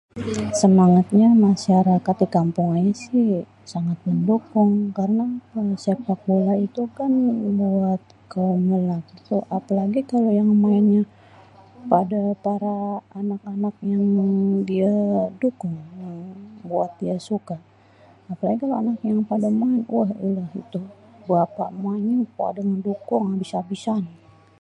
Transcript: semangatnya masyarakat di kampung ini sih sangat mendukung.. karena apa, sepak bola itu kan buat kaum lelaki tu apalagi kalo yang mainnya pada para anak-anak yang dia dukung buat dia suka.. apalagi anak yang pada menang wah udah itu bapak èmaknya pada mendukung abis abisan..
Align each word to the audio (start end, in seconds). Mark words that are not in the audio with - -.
semangatnya 0.59 1.27
masyarakat 1.47 2.15
di 2.21 2.27
kampung 2.37 2.67
ini 2.81 2.93
sih 3.03 3.25
sangat 3.71 3.97
mendukung.. 4.07 4.69
karena 4.99 5.23
apa, 5.43 5.59
sepak 5.85 6.19
bola 6.27 6.53
itu 6.67 6.81
kan 6.97 7.11
buat 7.59 8.01
kaum 8.33 8.63
lelaki 8.73 9.15
tu 9.27 9.37
apalagi 9.57 9.99
kalo 10.11 10.27
yang 10.39 10.51
mainnya 10.63 11.01
pada 11.91 12.21
para 12.45 12.77
anak-anak 13.21 13.75
yang 13.91 14.03
dia 14.69 14.93
dukung 15.41 15.77
buat 16.69 16.91
dia 17.01 17.15
suka.. 17.29 17.57
apalagi 18.31 18.63
anak 18.81 18.97
yang 19.09 19.19
pada 19.31 19.47
menang 19.59 19.85
wah 19.95 20.11
udah 20.27 20.47
itu 20.63 20.81
bapak 21.29 21.69
èmaknya 21.77 22.15
pada 22.41 22.61
mendukung 22.71 23.23
abis 23.35 23.51
abisan.. 23.61 24.03